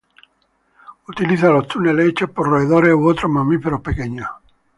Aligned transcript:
Utiliza 1.09 1.51
los 1.51 1.67
túneles 1.67 2.09
hechos 2.09 2.31
por 2.31 2.49
roedores 2.49 2.95
u 2.95 3.07
otros 3.07 3.29
mamíferos 3.31 3.81
pequeños. 3.81 4.27